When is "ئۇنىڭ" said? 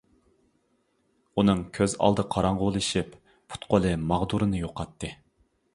1.41-1.61